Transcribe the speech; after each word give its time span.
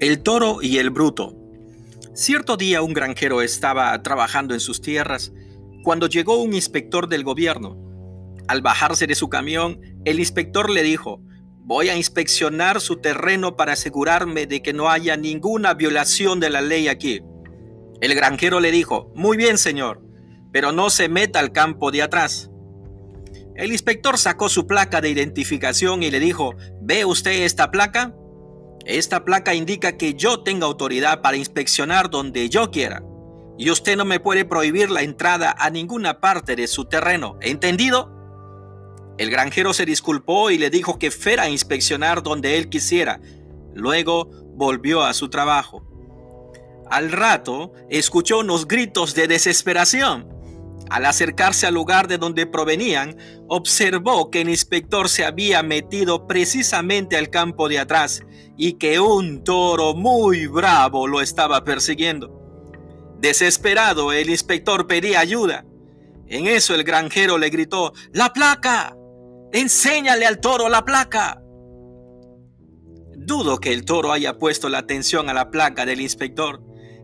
El 0.00 0.22
toro 0.22 0.62
y 0.62 0.78
el 0.78 0.90
bruto. 0.90 1.34
Cierto 2.14 2.56
día 2.56 2.82
un 2.82 2.92
granjero 2.92 3.42
estaba 3.42 4.00
trabajando 4.00 4.54
en 4.54 4.60
sus 4.60 4.80
tierras 4.80 5.32
cuando 5.82 6.06
llegó 6.06 6.40
un 6.40 6.54
inspector 6.54 7.08
del 7.08 7.24
gobierno. 7.24 7.76
Al 8.46 8.62
bajarse 8.62 9.08
de 9.08 9.16
su 9.16 9.28
camión, 9.28 9.80
el 10.04 10.20
inspector 10.20 10.70
le 10.70 10.84
dijo, 10.84 11.20
voy 11.64 11.88
a 11.88 11.96
inspeccionar 11.96 12.80
su 12.80 12.98
terreno 12.98 13.56
para 13.56 13.72
asegurarme 13.72 14.46
de 14.46 14.62
que 14.62 14.72
no 14.72 14.88
haya 14.88 15.16
ninguna 15.16 15.74
violación 15.74 16.38
de 16.38 16.50
la 16.50 16.60
ley 16.60 16.86
aquí. 16.86 17.20
El 18.00 18.14
granjero 18.14 18.60
le 18.60 18.70
dijo, 18.70 19.10
muy 19.16 19.36
bien 19.36 19.58
señor, 19.58 20.00
pero 20.52 20.70
no 20.70 20.90
se 20.90 21.08
meta 21.08 21.40
al 21.40 21.50
campo 21.50 21.90
de 21.90 22.02
atrás. 22.02 22.52
El 23.56 23.72
inspector 23.72 24.16
sacó 24.16 24.48
su 24.48 24.64
placa 24.68 25.00
de 25.00 25.10
identificación 25.10 26.04
y 26.04 26.12
le 26.12 26.20
dijo, 26.20 26.54
¿ve 26.82 27.04
usted 27.04 27.42
esta 27.42 27.72
placa? 27.72 28.14
Esta 28.88 29.22
placa 29.22 29.54
indica 29.54 29.98
que 29.98 30.14
yo 30.14 30.40
tengo 30.40 30.64
autoridad 30.64 31.20
para 31.20 31.36
inspeccionar 31.36 32.08
donde 32.08 32.48
yo 32.48 32.70
quiera. 32.70 33.02
Y 33.58 33.70
usted 33.70 33.98
no 33.98 34.06
me 34.06 34.18
puede 34.18 34.46
prohibir 34.46 34.90
la 34.90 35.02
entrada 35.02 35.54
a 35.58 35.68
ninguna 35.68 36.20
parte 36.20 36.56
de 36.56 36.66
su 36.66 36.86
terreno. 36.86 37.36
¿Entendido? 37.42 38.10
El 39.18 39.30
granjero 39.30 39.74
se 39.74 39.84
disculpó 39.84 40.50
y 40.50 40.56
le 40.56 40.70
dijo 40.70 40.98
que 40.98 41.10
fuera 41.10 41.42
a 41.42 41.50
inspeccionar 41.50 42.22
donde 42.22 42.56
él 42.56 42.70
quisiera. 42.70 43.20
Luego 43.74 44.30
volvió 44.54 45.02
a 45.02 45.12
su 45.12 45.28
trabajo. 45.28 45.84
Al 46.90 47.12
rato 47.12 47.74
escuchó 47.90 48.38
unos 48.38 48.66
gritos 48.66 49.14
de 49.14 49.28
desesperación. 49.28 50.37
Al 50.90 51.04
acercarse 51.04 51.66
al 51.66 51.74
lugar 51.74 52.08
de 52.08 52.18
donde 52.18 52.46
provenían, 52.46 53.16
observó 53.48 54.30
que 54.30 54.40
el 54.40 54.48
inspector 54.48 55.08
se 55.08 55.24
había 55.24 55.62
metido 55.62 56.26
precisamente 56.26 57.16
al 57.16 57.28
campo 57.30 57.68
de 57.68 57.78
atrás 57.78 58.22
y 58.56 58.74
que 58.74 58.98
un 58.98 59.44
toro 59.44 59.94
muy 59.94 60.46
bravo 60.46 61.06
lo 61.06 61.20
estaba 61.20 61.62
persiguiendo. 61.64 62.38
Desesperado, 63.20 64.12
el 64.12 64.30
inspector 64.30 64.86
pedía 64.86 65.20
ayuda. 65.20 65.64
En 66.26 66.46
eso 66.46 66.74
el 66.74 66.84
granjero 66.84 67.38
le 67.38 67.50
gritó, 67.50 67.92
¡La 68.12 68.32
placa! 68.32 68.96
¡Enséñale 69.52 70.26
al 70.26 70.40
toro 70.40 70.68
la 70.68 70.84
placa! 70.84 71.42
Dudo 73.16 73.58
que 73.58 73.72
el 73.72 73.84
toro 73.84 74.12
haya 74.12 74.38
puesto 74.38 74.68
la 74.68 74.78
atención 74.78 75.28
a 75.28 75.34
la 75.34 75.50
placa 75.50 75.84
del 75.84 76.00
inspector. 76.00 76.62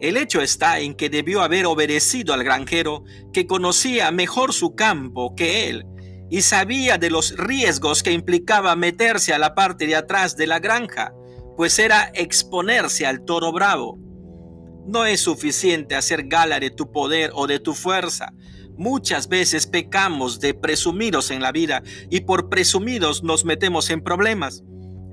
El 0.00 0.16
hecho 0.16 0.42
está 0.42 0.80
en 0.80 0.94
que 0.94 1.08
debió 1.08 1.42
haber 1.42 1.66
obedecido 1.66 2.34
al 2.34 2.44
granjero 2.44 3.04
que 3.32 3.46
conocía 3.46 4.10
mejor 4.10 4.52
su 4.52 4.74
campo 4.74 5.34
que 5.34 5.68
él 5.70 5.86
y 6.30 6.42
sabía 6.42 6.98
de 6.98 7.10
los 7.10 7.36
riesgos 7.36 8.02
que 8.02 8.12
implicaba 8.12 8.76
meterse 8.76 9.32
a 9.32 9.38
la 9.38 9.54
parte 9.54 9.86
de 9.86 9.96
atrás 9.96 10.36
de 10.36 10.46
la 10.46 10.58
granja, 10.58 11.14
pues 11.56 11.78
era 11.78 12.10
exponerse 12.14 13.06
al 13.06 13.24
toro 13.24 13.52
bravo. 13.52 13.98
No 14.86 15.04
es 15.06 15.20
suficiente 15.20 15.94
hacer 15.94 16.26
gala 16.28 16.60
de 16.60 16.70
tu 16.70 16.92
poder 16.92 17.30
o 17.34 17.46
de 17.46 17.58
tu 17.58 17.74
fuerza. 17.74 18.32
Muchas 18.76 19.28
veces 19.28 19.66
pecamos 19.66 20.40
de 20.40 20.52
presumidos 20.52 21.30
en 21.30 21.40
la 21.40 21.52
vida 21.52 21.82
y 22.10 22.20
por 22.20 22.48
presumidos 22.48 23.22
nos 23.22 23.44
metemos 23.44 23.88
en 23.90 24.02
problemas. 24.02 24.62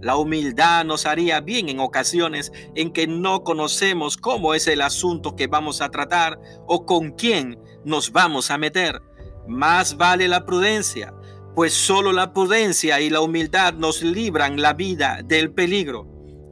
La 0.03 0.17
humildad 0.17 0.83
nos 0.83 1.05
haría 1.05 1.39
bien 1.39 1.69
en 1.69 1.79
ocasiones 1.79 2.51
en 2.75 2.91
que 2.91 3.07
no 3.07 3.43
conocemos 3.43 4.17
cómo 4.17 4.53
es 4.53 4.67
el 4.67 4.81
asunto 4.81 5.37
que 5.37 5.47
vamos 5.47 5.79
a 5.79 5.91
tratar 5.91 6.37
o 6.67 6.85
con 6.85 7.11
quién 7.11 7.57
nos 7.85 8.11
vamos 8.11 8.51
a 8.51 8.57
meter. 8.57 9.01
Más 9.47 9.95
vale 9.95 10.27
la 10.27 10.45
prudencia, 10.45 11.13
pues 11.55 11.73
solo 11.73 12.11
la 12.11 12.33
prudencia 12.33 12.99
y 12.99 13.09
la 13.09 13.21
humildad 13.21 13.75
nos 13.75 14.03
libran 14.03 14.61
la 14.61 14.73
vida 14.73 15.21
del 15.23 15.53
peligro. 15.53 16.05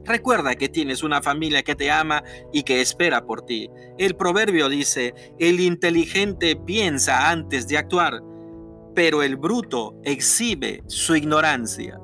Recuerda 0.06 0.54
que 0.54 0.70
tienes 0.70 1.02
una 1.02 1.20
familia 1.20 1.62
que 1.62 1.74
te 1.74 1.90
ama 1.90 2.24
y 2.54 2.62
que 2.62 2.80
espera 2.80 3.26
por 3.26 3.42
ti. 3.42 3.68
El 3.98 4.16
proverbio 4.16 4.70
dice, 4.70 5.12
el 5.38 5.60
inteligente 5.60 6.56
piensa 6.56 7.28
antes 7.30 7.68
de 7.68 7.76
actuar, 7.76 8.22
pero 8.94 9.22
el 9.22 9.36
bruto 9.36 10.00
exhibe 10.04 10.82
su 10.86 11.14
ignorancia. 11.14 11.98